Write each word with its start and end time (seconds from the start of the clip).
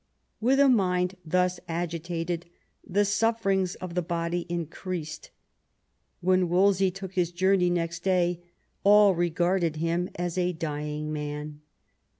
With 0.39 0.59
a 0.59 0.67
mind 0.67 1.15
thus 1.23 1.59
agitated 1.67 2.47
the 2.83 3.05
sufferings 3.05 3.75
of 3.75 3.93
the 3.93 4.01
body 4.01 4.47
increased. 4.49 5.29
When 6.21 6.49
Wolsey 6.49 6.89
took 6.89 7.13
his 7.13 7.31
journey 7.31 7.69
next 7.69 7.99
day 7.99 8.41
all 8.83 9.13
regarded 9.13 9.75
him 9.75 10.09
as 10.15 10.39
a 10.39 10.53
dying 10.53 11.13
man. 11.13 11.61